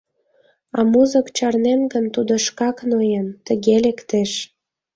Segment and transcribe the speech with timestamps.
[0.77, 4.31] А музык чарнен гын, тудо шкак ноен, тыге лектеш.